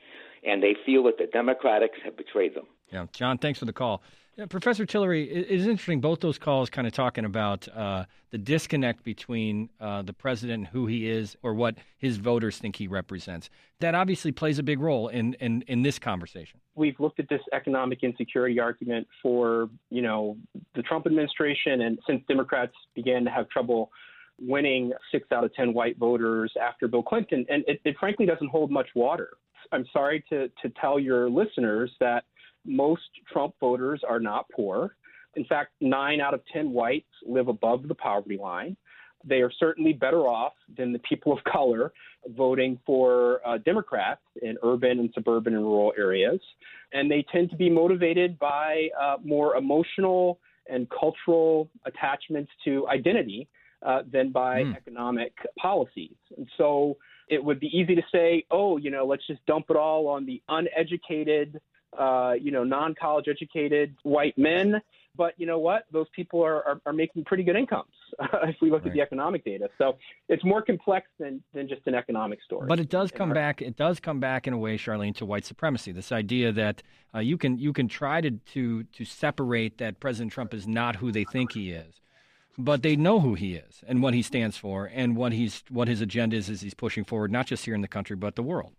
and 0.44 0.62
they 0.62 0.76
feel 0.84 1.04
that 1.04 1.18
the 1.18 1.26
Democrats 1.26 1.92
have 2.04 2.16
betrayed 2.16 2.54
them. 2.54 2.66
Yeah, 2.92 3.06
John, 3.12 3.38
thanks 3.38 3.58
for 3.58 3.64
the 3.64 3.72
call. 3.72 4.02
Professor 4.46 4.86
Tillery, 4.86 5.28
it 5.28 5.48
is 5.50 5.66
interesting. 5.66 6.00
Both 6.00 6.20
those 6.20 6.38
calls 6.38 6.70
kind 6.70 6.86
of 6.86 6.92
talking 6.92 7.24
about 7.24 7.66
uh, 7.74 8.04
the 8.30 8.38
disconnect 8.38 9.02
between 9.02 9.68
uh, 9.80 10.02
the 10.02 10.12
president 10.12 10.58
and 10.58 10.66
who 10.68 10.86
he 10.86 11.10
is, 11.10 11.36
or 11.42 11.54
what 11.54 11.74
his 11.96 12.18
voters 12.18 12.56
think 12.58 12.76
he 12.76 12.86
represents. 12.86 13.50
That 13.80 13.96
obviously 13.96 14.30
plays 14.30 14.60
a 14.60 14.62
big 14.62 14.78
role 14.78 15.08
in, 15.08 15.34
in, 15.34 15.62
in 15.62 15.82
this 15.82 15.98
conversation. 15.98 16.60
We've 16.76 16.98
looked 17.00 17.18
at 17.18 17.28
this 17.28 17.40
economic 17.52 18.04
insecurity 18.04 18.60
argument 18.60 19.08
for 19.20 19.70
you 19.90 20.02
know 20.02 20.36
the 20.76 20.82
Trump 20.82 21.06
administration, 21.06 21.80
and 21.80 21.98
since 22.06 22.22
Democrats 22.28 22.74
began 22.94 23.24
to 23.24 23.30
have 23.30 23.48
trouble 23.48 23.90
winning 24.40 24.92
six 25.12 25.30
out 25.32 25.44
of 25.44 25.54
ten 25.54 25.72
white 25.72 25.98
voters 25.98 26.52
after 26.60 26.88
Bill 26.88 27.02
Clinton, 27.02 27.44
and 27.48 27.64
it, 27.66 27.80
it 27.84 27.96
frankly 27.98 28.26
doesn't 28.26 28.48
hold 28.48 28.70
much 28.70 28.88
water. 28.94 29.30
I'm 29.72 29.86
sorry 29.92 30.24
to 30.30 30.48
to 30.48 30.72
tell 30.80 30.98
your 30.98 31.28
listeners 31.28 31.90
that 32.00 32.24
most 32.64 33.02
Trump 33.32 33.54
voters 33.60 34.02
are 34.08 34.20
not 34.20 34.46
poor. 34.50 34.94
In 35.36 35.44
fact, 35.44 35.72
nine 35.80 36.20
out 36.20 36.34
of 36.34 36.40
10 36.52 36.72
whites 36.72 37.06
live 37.26 37.48
above 37.48 37.86
the 37.86 37.94
poverty 37.94 38.36
line. 38.36 38.76
They 39.24 39.36
are 39.36 39.50
certainly 39.58 39.92
better 39.92 40.22
off 40.22 40.54
than 40.76 40.92
the 40.92 40.98
people 41.00 41.32
of 41.32 41.38
color 41.44 41.92
voting 42.36 42.78
for 42.86 43.40
uh, 43.46 43.58
Democrats 43.58 44.20
in 44.42 44.56
urban 44.62 44.98
and 45.00 45.10
suburban 45.14 45.54
and 45.54 45.64
rural 45.64 45.92
areas. 45.98 46.40
And 46.92 47.10
they 47.10 47.24
tend 47.30 47.50
to 47.50 47.56
be 47.56 47.68
motivated 47.70 48.38
by 48.38 48.88
uh, 49.00 49.16
more 49.24 49.56
emotional 49.56 50.38
and 50.68 50.88
cultural 50.90 51.68
attachments 51.86 52.50
to 52.64 52.86
identity 52.88 53.48
uh, 53.84 54.02
than 54.10 54.30
by 54.30 54.62
mm. 54.62 54.76
economic 54.76 55.32
policies. 55.58 56.16
And 56.36 56.48
so 56.56 56.96
it 57.28 57.42
would 57.42 57.60
be 57.60 57.68
easy 57.68 57.94
to 57.94 58.02
say, 58.12 58.44
oh, 58.50 58.76
you 58.76 58.90
know, 58.90 59.06
let's 59.06 59.26
just 59.26 59.44
dump 59.46 59.66
it 59.70 59.76
all 59.76 60.08
on 60.08 60.26
the 60.26 60.42
uneducated, 60.48 61.60
uh, 61.98 62.32
you 62.40 62.50
know, 62.50 62.64
non-college 62.64 63.26
educated 63.28 63.94
white 64.02 64.36
men. 64.36 64.80
But 65.16 65.34
you 65.36 65.46
know 65.46 65.58
what? 65.58 65.84
Those 65.92 66.06
people 66.14 66.44
are, 66.44 66.64
are, 66.66 66.80
are 66.86 66.92
making 66.92 67.24
pretty 67.24 67.42
good 67.42 67.56
incomes 67.56 67.90
if 68.44 68.56
we 68.62 68.70
look 68.70 68.82
right. 68.82 68.88
at 68.88 68.94
the 68.94 69.00
economic 69.00 69.44
data. 69.44 69.68
So 69.76 69.98
it's 70.28 70.44
more 70.44 70.62
complex 70.62 71.08
than, 71.18 71.42
than 71.52 71.68
just 71.68 71.82
an 71.86 71.94
economic 71.94 72.40
story. 72.42 72.66
But 72.68 72.78
it 72.78 72.88
does 72.88 73.10
come 73.10 73.30
our- 73.30 73.34
back. 73.34 73.60
It 73.60 73.76
does 73.76 73.98
come 73.98 74.20
back 74.20 74.46
in 74.46 74.52
a 74.52 74.58
way, 74.58 74.78
Charlene, 74.78 75.16
to 75.16 75.26
white 75.26 75.44
supremacy. 75.44 75.90
This 75.90 76.12
idea 76.12 76.52
that 76.52 76.82
uh, 77.14 77.18
you 77.18 77.36
can 77.36 77.58
you 77.58 77.72
can 77.72 77.88
try 77.88 78.20
to, 78.20 78.30
to 78.30 78.84
to 78.84 79.04
separate 79.04 79.78
that 79.78 79.98
President 79.98 80.32
Trump 80.32 80.54
is 80.54 80.68
not 80.68 80.96
who 80.96 81.10
they 81.10 81.24
think 81.24 81.52
he 81.52 81.70
is, 81.70 82.00
but 82.58 82.82
they 82.82 82.96
know 82.96 83.20
who 83.20 83.34
he 83.34 83.54
is 83.54 83.82
and 83.86 84.02
what 84.02 84.12
he 84.12 84.22
stands 84.22 84.56
for 84.56 84.90
and 84.92 85.16
what 85.16 85.32
he's 85.32 85.62
what 85.70 85.86
his 85.86 86.00
agenda 86.00 86.36
is 86.36 86.50
as 86.50 86.60
he's 86.60 86.74
pushing 86.74 87.04
forward, 87.04 87.30
not 87.30 87.46
just 87.46 87.64
here 87.64 87.74
in 87.74 87.80
the 87.80 87.88
country 87.88 88.16
but 88.16 88.34
the 88.34 88.42
world. 88.42 88.72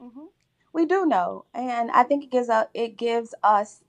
Mm-hmm. 0.00 0.24
We 0.72 0.86
do 0.86 1.06
know, 1.06 1.44
and 1.54 1.90
I 1.90 2.04
think 2.04 2.24
it 2.24 2.30
gives 2.30 2.48
a, 2.48 2.68
it 2.72 2.96
gives 2.96 3.34
us 3.42 3.82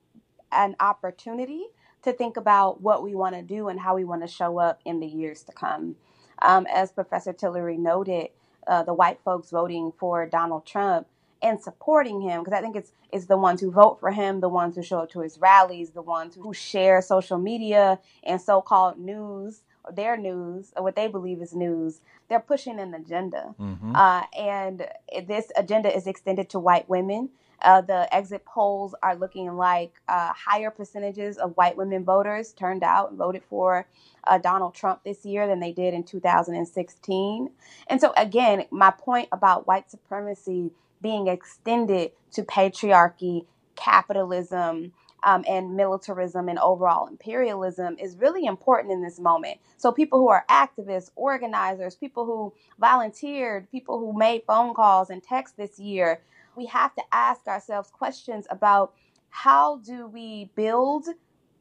an 0.52 0.76
opportunity 0.80 1.68
to 2.04 2.12
think 2.12 2.38
about 2.38 2.82
what 2.82 3.04
we 3.04 3.16
want 3.16 3.36
to 3.36 3.42
do 3.42 3.70
and 3.70 3.80
how 3.80 3.96
we 3.96 4.04
want 4.04 4.22
to 4.22 4.28
show 4.28 4.58
up 4.58 4.82
in 4.86 5.00
the 5.00 5.08
years 5.08 5.44
to 5.44 5.52
come. 5.52 5.96
Um, 6.42 6.66
as 6.74 6.92
Professor 6.92 7.34
Tillery 7.34 7.78
noted, 7.78 8.30
uh, 8.68 8.84
the 8.84 8.94
white 8.94 9.20
folks 9.24 9.50
voting 9.50 9.92
for 9.98 10.26
Donald 10.26 10.66
Trump 10.66 11.08
and 11.42 11.62
supporting 11.62 12.22
him, 12.22 12.44
because 12.44 12.58
I 12.58 12.62
think 12.62 12.76
it's 12.76 12.92
it's 13.12 13.26
the 13.26 13.38
ones 13.38 13.62
who 13.62 13.72
vote 13.72 14.00
for 14.00 14.12
him, 14.12 14.40
the 14.40 14.50
ones 14.50 14.76
who 14.76 14.84
show 14.84 15.00
up 15.00 15.12
to 15.12 15.22
his 15.22 15.40
rallies, 15.40 15.92
the 15.92 16.02
ones 16.02 16.36
who 16.36 16.54
share 16.54 17.02
social 17.02 17.38
media 17.38 18.00
and 18.24 18.42
so-called 18.42 19.00
news 19.00 19.62
their 19.96 20.18
news 20.18 20.72
or 20.76 20.84
what 20.84 20.96
they 20.96 21.08
believe 21.08 21.42
is 21.42 21.54
news. 21.54 22.02
They're 22.28 22.40
pushing 22.40 22.80
an 22.80 22.94
agenda, 22.94 23.56
mm-hmm. 23.60 23.96
uh, 23.96 24.24
and 24.38 24.88
this 25.28 25.52
agenda 25.56 25.96
is 25.96 26.08
extended 26.08 26.50
to 26.52 26.60
white 26.60 26.88
women. 26.88 27.30
Uh, 27.62 27.82
the 27.82 28.14
exit 28.16 28.46
polls 28.46 28.96
are 29.04 29.16
looking 29.16 29.52
like 29.58 30.00
uh, 30.08 30.32
higher 30.34 30.70
percentages 30.72 31.38
of 31.38 31.58
white 31.58 31.76
women 31.76 32.06
voters 32.06 32.54
turned 32.54 32.84
out 32.84 33.10
and 33.10 33.18
voted 33.18 33.44
for 33.50 33.86
uh, 34.26 34.38
Donald 34.38 34.74
Trump 34.74 35.04
this 35.04 35.26
year 35.26 35.46
than 35.46 35.60
they 35.60 35.74
did 35.74 35.94
in 35.94 36.04
2016. 36.04 37.50
And 37.88 38.00
so, 38.00 38.14
again, 38.16 38.66
my 38.72 38.92
point 38.92 39.28
about 39.34 39.68
white 39.68 39.92
supremacy 39.92 40.72
being 41.02 41.28
extended 41.28 42.12
to 42.32 42.44
patriarchy, 42.44 43.46
capitalism, 43.76 44.94
um, 45.24 45.44
and 45.48 45.76
militarism 45.76 46.48
and 46.48 46.60
overall 46.60 47.08
imperialism 47.08 47.98
is 48.00 48.16
really 48.18 48.46
important 48.46 48.94
in 48.94 49.02
this 49.02 49.20
moment. 49.20 49.60
So, 49.78 49.92
people 49.92 50.20
who 50.20 50.30
are 50.30 50.46
activists, 50.50 51.12
organizers, 51.16 51.96
people 51.96 52.26
who 52.26 52.54
volunteered, 52.80 53.70
people 53.72 54.00
who 54.00 54.18
made 54.18 54.44
phone 54.48 54.74
calls 54.74 55.10
and 55.10 55.22
texts 55.22 55.58
this 55.58 55.80
year, 55.80 56.22
we 56.56 56.66
have 56.68 56.96
to 56.96 57.02
ask 57.12 57.48
ourselves 57.48 57.90
questions 57.90 58.48
about 58.50 58.94
how 59.30 59.78
do 59.78 60.08
we 60.08 60.52
build 60.56 61.08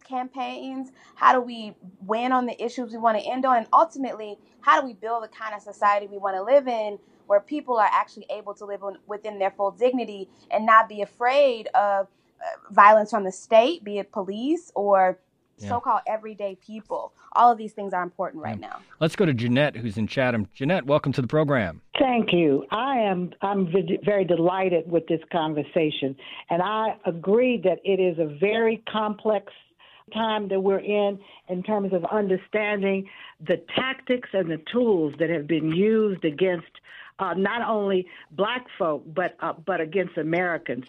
campaigns? 0.04 0.90
How 1.14 1.32
do 1.32 1.40
we 1.40 1.74
win 2.00 2.32
on 2.32 2.46
the 2.46 2.62
issues 2.62 2.92
we 2.92 2.98
want 2.98 3.18
to 3.18 3.24
end 3.24 3.44
on? 3.44 3.58
And 3.58 3.66
ultimately, 3.72 4.38
how 4.60 4.80
do 4.80 4.86
we 4.86 4.94
build 4.94 5.24
the 5.24 5.28
kind 5.28 5.54
of 5.54 5.60
society 5.60 6.06
we 6.06 6.18
want 6.18 6.36
to 6.36 6.42
live 6.42 6.66
in 6.66 6.98
where 7.28 7.40
people 7.40 7.76
are 7.76 7.90
actually 7.92 8.26
able 8.30 8.54
to 8.54 8.64
live 8.64 8.82
within 9.06 9.38
their 9.38 9.50
full 9.50 9.70
dignity 9.70 10.28
and 10.50 10.66
not 10.66 10.88
be 10.88 11.02
afraid 11.02 11.68
of 11.74 12.08
uh, 12.40 12.72
violence 12.72 13.10
from 13.10 13.22
the 13.22 13.32
state, 13.32 13.84
be 13.84 13.98
it 13.98 14.10
police 14.10 14.72
or 14.74 15.18
yeah. 15.58 15.68
so-called 15.68 16.00
everyday 16.06 16.56
people. 16.56 17.12
All 17.34 17.52
of 17.52 17.58
these 17.58 17.72
things 17.72 17.92
are 17.92 18.02
important 18.02 18.42
right 18.42 18.58
yeah. 18.58 18.68
now. 18.68 18.76
Let's 18.98 19.14
go 19.14 19.26
to 19.26 19.34
Jeanette, 19.34 19.76
who's 19.76 19.98
in 19.98 20.06
Chatham. 20.06 20.48
Jeanette, 20.54 20.86
welcome 20.86 21.12
to 21.12 21.20
the 21.20 21.28
program. 21.28 21.82
Thank 21.98 22.32
you. 22.32 22.64
I 22.70 22.96
am 22.96 23.32
I'm 23.42 23.70
very 24.04 24.24
delighted 24.24 24.90
with 24.90 25.06
this 25.08 25.20
conversation, 25.30 26.16
and 26.48 26.62
I 26.62 26.96
agree 27.04 27.60
that 27.62 27.78
it 27.84 28.00
is 28.00 28.18
a 28.18 28.38
very 28.38 28.82
complex 28.90 29.52
time 30.14 30.48
that 30.48 30.60
we're 30.60 30.78
in 30.78 31.18
in 31.48 31.62
terms 31.62 31.92
of 31.92 32.02
understanding 32.06 33.06
the 33.46 33.60
tactics 33.76 34.30
and 34.32 34.50
the 34.50 34.62
tools 34.72 35.12
that 35.18 35.28
have 35.28 35.46
been 35.46 35.70
used 35.70 36.24
against 36.24 36.70
uh, 37.18 37.34
not 37.34 37.68
only 37.68 38.06
black 38.30 38.66
folk 38.78 39.02
but 39.06 39.36
uh, 39.40 39.52
but 39.64 39.80
against 39.80 40.16
Americans 40.16 40.84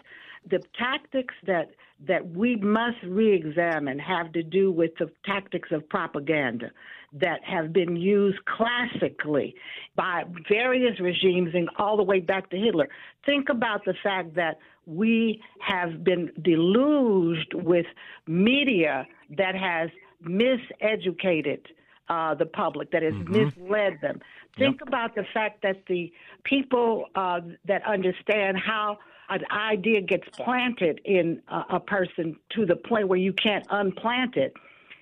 the 0.48 0.60
tactics 0.78 1.34
that 1.46 1.70
that 2.06 2.30
we 2.30 2.56
must 2.56 2.96
re-examine 3.04 3.98
have 3.98 4.32
to 4.32 4.42
do 4.42 4.72
with 4.72 4.92
the 4.98 5.10
tactics 5.24 5.68
of 5.70 5.86
propaganda 5.88 6.70
that 7.12 7.42
have 7.44 7.72
been 7.72 7.96
used 7.96 8.38
classically 8.46 9.54
by 9.96 10.24
various 10.48 10.98
regimes 11.00 11.50
and 11.54 11.68
all 11.76 11.96
the 11.96 12.02
way 12.02 12.20
back 12.20 12.48
to 12.50 12.56
Hitler. 12.56 12.88
Think 13.26 13.48
about 13.48 13.84
the 13.84 13.94
fact 14.02 14.34
that 14.36 14.58
we 14.86 15.42
have 15.60 16.02
been 16.02 16.32
deluged 16.40 17.52
with 17.52 17.86
media 18.26 19.06
that 19.36 19.54
has 19.54 19.90
miseducated 20.24 21.60
uh, 22.08 22.34
the 22.34 22.46
public, 22.46 22.90
that 22.92 23.02
has 23.02 23.14
mm-hmm. 23.14 23.32
misled 23.32 23.98
them. 24.00 24.20
Think 24.56 24.80
yep. 24.80 24.88
about 24.88 25.14
the 25.14 25.24
fact 25.32 25.62
that 25.62 25.86
the 25.86 26.12
people 26.44 27.06
uh, 27.14 27.40
that 27.66 27.86
understand 27.86 28.58
how 28.58 28.98
an 29.28 29.44
idea 29.52 30.00
gets 30.00 30.28
planted 30.32 31.00
in 31.04 31.40
a, 31.48 31.76
a 31.76 31.80
person 31.80 32.36
to 32.50 32.66
the 32.66 32.76
point 32.76 33.08
where 33.08 33.18
you 33.18 33.32
can't 33.32 33.64
unplant 33.70 34.36
it, 34.36 34.54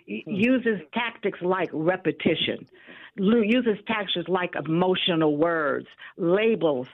hmm. 0.06 0.30
uses 0.30 0.80
tactics 0.92 1.40
like 1.40 1.70
repetition, 1.72 2.66
uses 3.16 3.78
tactics 3.86 4.28
like 4.28 4.54
emotional 4.54 5.36
words, 5.36 5.86
labels 6.18 6.86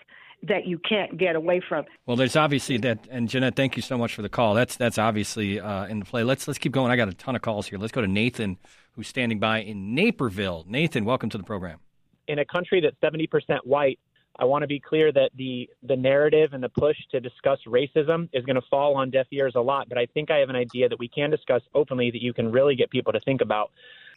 that 0.47 0.67
you 0.67 0.79
can't 0.79 1.17
get 1.17 1.37
away 1.37 1.61
from. 1.67 1.85
Well, 2.07 2.17
there's 2.17 2.37
obviously 2.37 2.77
that, 2.79 3.07
and 3.11 3.29
Jeanette, 3.29 3.57
thank 3.57 3.77
you 3.77 3.83
so 3.83 3.97
much 3.97 4.15
for 4.15 4.23
the 4.23 4.29
call. 4.29 4.55
That's 4.55 4.77
that's 4.77 4.99
obviously 4.99 5.59
uh, 5.59 5.87
in 5.87 6.01
the 6.01 6.05
play. 6.05 6.23
Let's 6.23 6.47
let's 6.47 6.59
keep 6.59 6.73
going. 6.73 6.91
I 6.91 6.97
got 6.97 7.09
a 7.09 7.15
ton 7.15 7.35
of 7.35 7.43
calls 7.43 7.67
here. 7.67 7.79
Let's 7.79 7.93
go 7.93 8.01
to 8.01 8.07
Nathan, 8.07 8.59
who's 8.93 9.09
standing 9.09 9.39
by 9.39 9.63
in 9.63 9.95
Naperville. 9.95 10.65
Nathan, 10.69 11.05
welcome 11.05 11.31
to 11.31 11.39
the 11.39 11.45
program. 11.45 11.79
In 12.28 12.38
a 12.38 12.45
country 12.45 12.81
that's 12.81 12.97
70% 13.00 13.59
white, 13.64 13.99
I 14.38 14.45
want 14.45 14.62
to 14.62 14.66
be 14.66 14.81
clear 14.81 15.12
that 15.12 15.31
the 15.37 15.71
the 15.85 15.97
narrative 15.97 16.54
and 16.54 16.62
the 16.62 16.69
push 16.69 16.97
to 17.12 17.21
discuss 17.21 17.59
racism 17.66 18.28
is 18.33 18.45
going 18.45 18.57
to 18.57 18.66
fall 18.69 18.97
on 18.97 19.11
deaf 19.11 19.26
ears 19.31 19.52
a 19.54 19.61
lot, 19.61 19.88
but 19.88 19.97
I 19.97 20.07
think 20.07 20.31
I 20.31 20.38
have 20.38 20.49
an 20.49 20.57
idea 20.57 20.88
that 20.88 20.99
we 20.99 21.09
can 21.09 21.31
discuss 21.31 21.62
openly 21.73 22.11
that 22.11 22.21
you 22.21 22.33
can 22.33 22.50
really 22.50 22.75
get 22.75 22.90
people 22.90 23.12
to 23.12 23.21
think 23.21 23.43
about. 23.43 23.71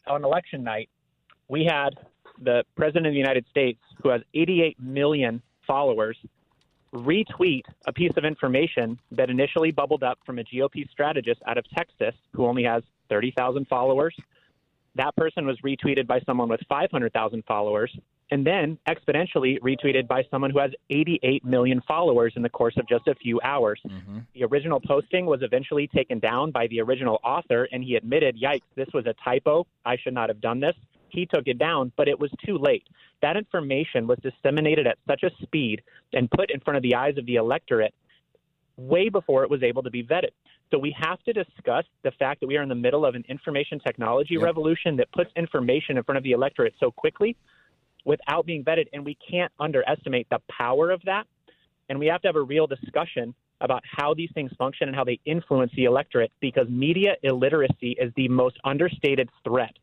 On 0.07 0.23
election 0.23 0.63
night, 0.63 0.89
we 1.47 1.65
had 1.65 1.89
the 2.41 2.63
president 2.75 3.07
of 3.07 3.13
the 3.13 3.19
United 3.19 3.45
States, 3.49 3.79
who 4.01 4.09
has 4.09 4.21
88 4.33 4.79
million 4.79 5.41
followers, 5.67 6.17
retweet 6.93 7.63
a 7.85 7.93
piece 7.93 8.13
of 8.17 8.25
information 8.25 8.99
that 9.11 9.29
initially 9.29 9.71
bubbled 9.71 10.03
up 10.03 10.19
from 10.25 10.39
a 10.39 10.43
GOP 10.43 10.89
strategist 10.89 11.41
out 11.45 11.57
of 11.57 11.65
Texas 11.75 12.15
who 12.33 12.45
only 12.45 12.63
has 12.63 12.81
30,000 13.09 13.67
followers. 13.67 14.15
That 14.97 15.15
person 15.15 15.45
was 15.45 15.57
retweeted 15.63 16.07
by 16.07 16.19
someone 16.25 16.49
with 16.49 16.59
500,000 16.67 17.43
followers 17.47 17.95
and 18.31 18.45
then 18.45 18.77
exponentially 18.89 19.59
retweeted 19.61 20.07
by 20.07 20.23
someone 20.29 20.51
who 20.51 20.59
has 20.59 20.71
88 20.89 21.45
million 21.45 21.81
followers 21.87 22.33
in 22.35 22.41
the 22.41 22.49
course 22.49 22.75
of 22.77 22.87
just 22.87 23.07
a 23.07 23.15
few 23.15 23.39
hours. 23.41 23.79
Mm-hmm. 23.87 24.19
The 24.33 24.43
original 24.43 24.81
posting 24.81 25.25
was 25.25 25.41
eventually 25.43 25.87
taken 25.87 26.19
down 26.19 26.51
by 26.51 26.67
the 26.67 26.81
original 26.81 27.19
author, 27.23 27.67
and 27.71 27.83
he 27.83 27.95
admitted, 27.95 28.37
yikes, 28.41 28.63
this 28.75 28.87
was 28.93 29.05
a 29.05 29.13
typo. 29.23 29.65
I 29.85 29.97
should 29.97 30.13
not 30.13 30.29
have 30.29 30.41
done 30.41 30.59
this. 30.59 30.75
He 31.09 31.25
took 31.25 31.47
it 31.47 31.57
down, 31.57 31.91
but 31.95 32.07
it 32.07 32.19
was 32.19 32.31
too 32.45 32.57
late. 32.57 32.83
That 33.21 33.37
information 33.37 34.07
was 34.07 34.17
disseminated 34.21 34.87
at 34.87 34.97
such 35.07 35.23
a 35.23 35.31
speed 35.41 35.81
and 36.11 36.29
put 36.29 36.51
in 36.51 36.59
front 36.59 36.77
of 36.77 36.83
the 36.83 36.95
eyes 36.95 37.17
of 37.17 37.25
the 37.25 37.35
electorate 37.35 37.93
way 38.77 39.09
before 39.09 39.43
it 39.43 39.49
was 39.49 39.63
able 39.63 39.83
to 39.83 39.89
be 39.89 40.03
vetted. 40.03 40.31
So 40.71 40.77
we 40.77 40.95
have 40.99 41.21
to 41.23 41.33
discuss 41.33 41.85
the 42.03 42.11
fact 42.11 42.41
that 42.41 42.47
we 42.47 42.57
are 42.57 42.63
in 42.63 42.69
the 42.69 42.75
middle 42.75 43.05
of 43.05 43.15
an 43.15 43.23
information 43.29 43.79
technology 43.79 44.33
Yep. 44.33 44.43
revolution 44.43 44.95
that 44.97 45.11
puts 45.11 45.31
information 45.35 45.97
in 45.97 46.03
front 46.03 46.17
of 46.17 46.23
the 46.23 46.31
electorate 46.31 46.73
so 46.79 46.91
quickly 46.91 47.35
without 48.05 48.45
being 48.45 48.63
vetted. 48.63 48.87
And 48.93 49.05
we 49.05 49.15
can't 49.15 49.51
underestimate 49.59 50.27
the 50.29 50.39
power 50.49 50.91
of 50.91 51.01
that. 51.05 51.25
And 51.89 51.99
we 51.99 52.07
have 52.07 52.21
to 52.21 52.27
have 52.27 52.35
a 52.35 52.41
real 52.41 52.67
discussion 52.67 53.33
about 53.61 53.83
how 53.85 54.13
these 54.13 54.29
things 54.33 54.51
function 54.57 54.87
and 54.87 54.95
how 54.95 55.03
they 55.03 55.19
influence 55.25 55.71
the 55.75 55.85
electorate 55.85 56.31
because 56.41 56.67
media 56.69 57.15
illiteracy 57.23 57.95
is 57.99 58.11
the 58.15 58.27
most 58.27 58.57
understated 58.63 59.29
threat 59.43 59.73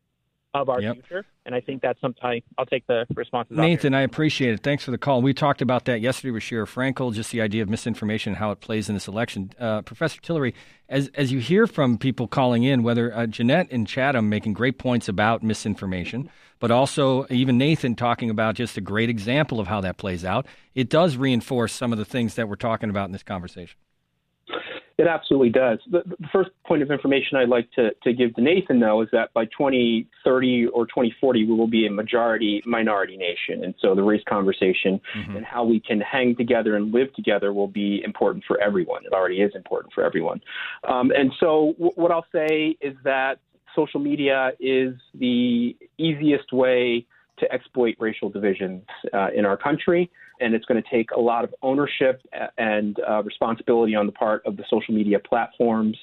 of 0.61 0.69
our 0.69 0.81
Yep. 0.81 0.93
future. 0.95 1.25
And 1.45 1.53
I 1.53 1.61
think 1.61 1.81
that's 1.81 1.99
something 2.01 2.23
I, 2.23 2.41
I'll 2.57 2.65
take 2.65 2.87
the 2.87 3.05
responses. 3.15 3.55
Nathan, 3.55 3.93
I 3.93 4.01
appreciate 4.01 4.53
it. 4.53 4.61
Thanks 4.63 4.83
for 4.83 4.91
the 4.91 4.97
call. 4.97 5.21
We 5.21 5.33
talked 5.33 5.61
about 5.61 5.85
that 5.85 6.01
yesterday 6.01 6.31
with 6.31 6.43
Sheera 6.43 6.65
Frenkel, 6.65 7.13
just 7.13 7.31
the 7.31 7.41
idea 7.41 7.61
of 7.61 7.69
misinformation 7.69 8.31
and 8.31 8.37
how 8.37 8.51
it 8.51 8.61
plays 8.61 8.89
in 8.89 8.95
this 8.95 9.07
election. 9.07 9.51
Uh, 9.59 9.81
Professor 9.83 10.19
Tillery, 10.21 10.53
as 10.89 11.09
as 11.15 11.31
you 11.31 11.39
hear 11.39 11.67
from 11.67 11.97
people 11.97 12.27
calling 12.27 12.63
in, 12.63 12.81
whether 12.83 13.15
uh, 13.15 13.27
Jeanette 13.27 13.67
and 13.71 13.85
Chatham 13.87 14.27
making 14.29 14.53
great 14.53 14.77
points 14.79 15.07
about 15.07 15.43
misinformation, 15.43 16.29
but 16.59 16.71
also 16.71 17.25
even 17.29 17.57
Nathan 17.57 17.95
talking 17.95 18.29
about 18.29 18.55
just 18.55 18.77
a 18.77 18.81
great 18.81 19.09
example 19.09 19.59
of 19.59 19.67
how 19.67 19.81
that 19.81 19.97
plays 19.97 20.25
out, 20.25 20.47
it 20.73 20.89
does 20.89 21.15
reinforce 21.17 21.73
some 21.73 21.91
of 21.91 21.97
the 21.99 22.05
things 22.05 22.35
that 22.35 22.47
we're 22.49 22.55
talking 22.55 22.89
about 22.89 23.05
in 23.05 23.11
this 23.11 23.23
conversation. 23.23 23.77
It 24.97 25.07
absolutely 25.07 25.49
does. 25.49 25.79
The, 25.91 26.03
the 26.05 26.27
first 26.31 26.51
point 26.65 26.81
of 26.81 26.89
information 26.89 27.37
I'd 27.37 27.49
like 27.49 27.69
to, 27.73 27.91
to 28.03 28.13
give 28.13 28.33
to 28.35 28.41
Nathan, 28.41 28.79
though, 28.79 29.01
is 29.01 29.09
that 29.11 29.33
by 29.33 29.43
2030 29.45 30.67
or 30.67 30.85
2040, 30.85 31.45
we 31.45 31.53
will 31.53 31.67
be 31.67 31.85
a 31.85 31.91
majority 31.91 32.63
minority 32.65 33.17
nation. 33.17 33.65
And 33.65 33.75
so 33.81 33.93
the 33.93 34.03
race 34.03 34.23
conversation 34.27 35.01
and 35.35 35.45
how 35.45 35.65
we 35.65 35.81
can 35.81 35.99
hang 35.99 36.35
together 36.35 36.77
and 36.77 36.93
live 36.93 37.13
together 37.13 37.51
will 37.51 37.67
be 37.67 38.01
important 38.05 38.45
for 38.47 38.59
everyone. 38.61 39.05
It 39.05 39.11
already 39.11 39.41
is 39.41 39.51
important 39.53 39.93
for 39.93 40.03
everyone. 40.03 40.39
Um, 40.87 41.11
and 41.11 41.31
so 41.41 41.73
w- 41.73 41.91
what 41.95 42.11
I'll 42.11 42.27
say 42.31 42.77
is 42.79 42.95
that 43.03 43.39
social 43.75 43.99
media 43.99 44.51
is 44.61 44.93
the 45.13 45.75
easiest 45.97 46.53
way 46.53 47.05
to 47.39 47.51
exploit 47.51 47.95
racial 47.99 48.29
divisions 48.29 48.83
uh, 49.13 49.27
in 49.35 49.45
our 49.45 49.57
country. 49.57 50.09
And 50.39 50.53
it's 50.53 50.65
going 50.65 50.81
to 50.81 50.89
take 50.89 51.11
a 51.11 51.19
lot 51.19 51.43
of 51.43 51.53
ownership 51.61 52.21
and 52.57 52.97
uh, 53.07 53.23
responsibility 53.23 53.95
on 53.95 54.05
the 54.05 54.11
part 54.11 54.45
of 54.45 54.57
the 54.57 54.63
social 54.69 54.93
media 54.93 55.19
platforms 55.19 55.97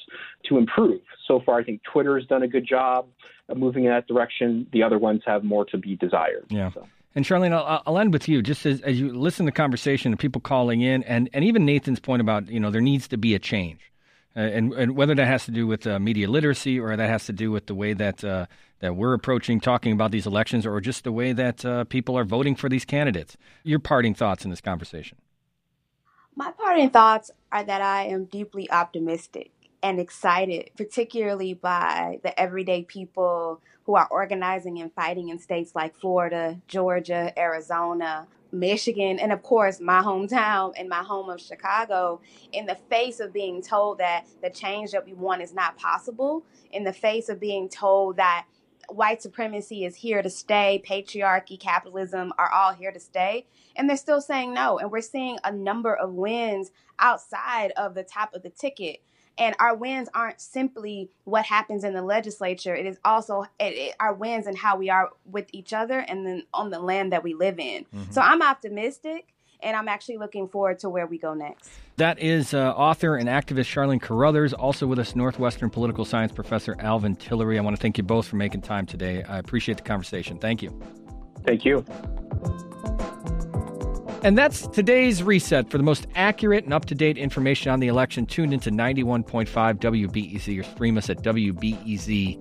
to 0.49 0.59
improve. 0.59 1.01
So 1.29 1.41
far, 1.45 1.59
I 1.59 1.65
think 1.65 1.83
Twitter 1.93 2.19
has 2.19 2.27
done 2.27 2.43
a 2.43 2.49
good 2.49 2.67
job 2.67 3.09
of 3.49 3.57
moving 3.57 3.85
in 3.85 3.91
that 3.91 4.07
direction. 4.07 4.67
The 4.73 4.83
other 4.83 4.99
ones 4.99 5.23
have 5.27 5.45
more 5.45 5.65
to 5.67 5.79
be 5.79 5.97
desired. 5.97 6.47
Yeah. 6.49 6.71
So. 6.73 6.87
And 7.15 7.25
Charlene, 7.25 7.53
I'll, 7.53 7.83
I'll 7.87 7.99
end 7.99 8.13
with 8.13 8.29
you. 8.29 8.43
Just 8.43 8.65
as, 8.65 8.81
as 8.83 8.99
you 8.99 9.13
listen 9.13 9.45
to 9.45 9.53
the 9.53 9.57
conversation 9.57 10.13
and 10.13 10.19
people 10.19 10.41
calling 10.41 10.81
in, 10.81 11.03
and, 11.05 11.29
and 11.33 11.45
even 11.45 11.67
Nathan's 11.67 12.01
point 12.01 12.23
about 12.23 12.49
you 12.49 12.59
know 12.59 12.71
there 12.71 12.81
needs 12.81 13.09
to 13.09 13.19
be 13.19 13.35
a 13.35 13.39
change, 13.39 13.92
and 14.35 14.73
and 14.73 14.97
whether 14.97 15.15
that 15.15 15.27
has 15.27 15.45
to 15.45 15.51
do 15.51 15.67
with 15.67 15.87
uh, 15.87 15.99
media 15.99 16.29
literacy 16.29 16.79
or 16.81 16.97
that 16.97 17.09
has 17.09 17.27
to 17.27 17.33
do 17.33 17.51
with 17.51 17.67
the 17.67 17.75
way 17.75 17.93
that 17.93 18.25
uh, 18.25 18.47
that 18.81 18.97
we're 18.97 19.15
approaching 19.15 19.61
talking 19.61 19.93
about 19.93 20.11
these 20.11 20.27
elections, 20.27 20.67
or 20.67 20.81
just 20.81 21.05
the 21.05 21.13
way 21.13 21.33
that 21.33 21.65
uh, 21.65 21.85
people 21.85 22.17
are 22.19 22.25
voting 22.25 22.55
for 22.57 22.69
these 22.69 22.85
candidates. 22.85 23.37
Your 23.63 23.79
parting 23.79 24.15
thoughts 24.15 24.45
in 24.45 24.51
this 24.51 24.61
conversation. 24.61 25.19
My 26.35 26.51
parting 26.53 26.91
thoughts 26.91 27.31
are 27.51 27.63
that 27.63 27.83
I 27.83 28.05
am 28.05 28.25
deeply 28.25 28.71
optimistic 28.71 29.51
and 29.83 30.01
excited, 30.01 30.71
particularly 30.77 31.55
by 31.55 32.21
the 32.23 32.39
everyday 32.41 32.85
people 32.85 33.61
who 33.85 33.97
are 33.97 34.09
organizing 34.11 34.81
and 34.81 34.93
fighting 34.95 35.29
in 35.29 35.39
states 35.39 35.75
like 35.75 35.95
Florida, 35.97 36.61
Georgia, 36.69 37.33
Arizona, 37.39 38.27
Michigan, 38.53 39.19
and 39.19 39.33
of 39.33 39.43
course, 39.43 39.81
my 39.81 40.03
hometown 40.03 40.73
and 40.77 40.89
my 40.89 41.03
home 41.03 41.31
of 41.31 41.41
Chicago, 41.41 42.21
in 42.53 42.67
the 42.67 42.77
face 42.91 43.19
of 43.19 43.33
being 43.33 43.63
told 43.63 43.99
that 43.99 44.27
the 44.43 44.51
change 44.51 44.93
that 44.93 45.07
we 45.07 45.15
want 45.15 45.43
is 45.43 45.55
not 45.55 45.77
possible, 45.79 46.45
in 46.71 46.85
the 46.85 46.93
face 46.93 47.29
of 47.29 47.41
being 47.41 47.69
told 47.69 48.17
that 48.17 48.47
white 48.89 49.23
supremacy 49.23 49.85
is 49.85 49.97
here 49.97 50.23
to 50.23 50.31
stay, 50.31 50.83
patriarchy, 50.87 51.59
capitalism 51.59 52.33
are 52.39 52.51
all 52.51 52.73
here 52.73 52.93
to 52.93 53.01
stay. 53.01 53.47
And 53.77 53.89
they're 53.89 53.97
still 53.97 54.21
saying 54.21 54.53
no. 54.53 54.79
And 54.79 54.91
we're 54.91 55.01
seeing 55.01 55.39
a 55.45 55.53
number 55.53 55.95
of 55.95 56.13
wins 56.13 56.71
outside 56.99 57.73
of 57.77 57.95
the 57.95 58.03
top 58.03 58.35
of 58.35 58.43
the 58.43 58.51
ticket. 58.51 59.03
And 59.39 59.57
our 59.59 59.75
wins 59.75 60.09
aren't 60.15 60.41
simply 60.41 61.11
what 61.25 61.47
happens 61.47 61.85
in 61.85 61.95
the 61.95 62.03
legislature. 62.03 62.75
It 62.75 62.87
is 62.87 62.99
also 63.05 63.43
it, 63.59 63.75
it, 63.75 63.95
our 63.99 64.13
wins 64.13 64.47
and 64.47 64.57
how 64.57 64.77
we 64.77 64.91
are 64.91 65.11
with 65.25 65.47
each 65.53 65.73
other 65.73 65.99
and 65.99 66.27
then 66.27 66.43
on 66.53 66.71
the 66.71 66.79
land 66.79 67.13
that 67.13 67.25
we 67.25 67.35
live 67.35 67.59
in. 67.59 67.87
So 68.11 68.21
I'm 68.21 68.43
optimistic 68.43 69.33
and 69.63 69.77
I'm 69.77 69.89
actually 69.89 70.19
looking 70.19 70.49
forward 70.49 70.79
to 70.81 70.91
where 70.91 71.07
we 71.07 71.19
go 71.19 71.35
next. 71.35 71.71
That 71.97 72.19
is 72.19 72.53
uh, 72.53 72.71
author 72.71 73.17
and 73.17 73.29
activist 73.29 73.73
Charlene 73.73 74.01
Carruthers, 74.01 74.53
also 74.53 74.87
with 74.87 74.99
us, 74.99 75.15
Northwestern 75.15 75.71
political 75.71 76.05
science 76.05 76.33
professor 76.33 76.77
Alvin 76.79 77.17
Tillery. 77.17 77.59
I 77.59 77.63
want 77.63 77.77
to 77.77 77.81
thank 77.81 77.97
you 77.99 78.05
both 78.05 78.27
for 78.27 78.37
making 78.37 78.63
time 78.63 78.87
today. 78.87 79.23
I 79.23 79.39
appreciate 79.39 79.79
the 79.79 79.85
conversation. 79.85 80.39
Thank 80.39 80.63
you. 80.63 80.79
Thank 81.45 81.65
you. 81.65 81.85
And 84.25 84.39
that's 84.39 84.69
today's 84.69 85.21
reset 85.21 85.69
for 85.69 85.79
the 85.79 85.85
most 85.85 86.07
accurate 86.15 86.63
and 86.65 86.73
up 86.73 86.85
to 86.87 86.95
date 86.95 87.19
information 87.19 87.73
on 87.73 87.81
the 87.81 87.89
election. 87.89 88.25
Tuned 88.25 88.55
into 88.55 88.71
91.5 88.71 89.49
WBEZ 89.49 90.61
or 90.61 90.63
stream 90.63 90.97
us 90.97 91.11
at 91.11 91.23
WBEZ.org. 91.23 92.39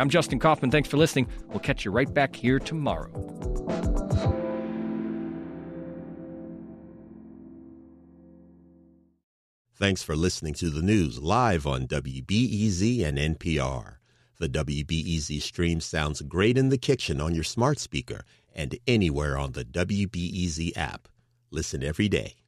I'm 0.00 0.10
Justin 0.10 0.40
Kaufmann. 0.40 0.72
Thanks 0.72 0.88
for 0.88 0.96
listening. 0.96 1.28
We'll 1.48 1.60
catch 1.60 1.84
you 1.84 1.92
right 1.92 2.12
back 2.12 2.34
here 2.34 2.58
tomorrow. 2.58 3.08
Thanks 9.76 10.02
for 10.02 10.16
listening 10.16 10.54
to 10.54 10.70
the 10.70 10.82
news 10.82 11.20
live 11.20 11.68
on 11.68 11.86
WBEZ 11.86 13.04
and 13.04 13.16
NPR. 13.16 13.98
The 14.40 14.48
WBEZ 14.48 15.40
stream 15.40 15.80
sounds 15.80 16.20
great 16.22 16.58
in 16.58 16.70
the 16.70 16.78
kitchen 16.78 17.20
on 17.20 17.32
your 17.34 17.44
smart 17.44 17.78
speaker 17.78 18.24
and 18.54 18.78
anywhere 18.86 19.36
on 19.36 19.52
the 19.52 19.64
WBEZ 19.64 20.76
app. 20.76 21.08
Listen 21.50 21.82
every 21.82 22.08
day. 22.08 22.43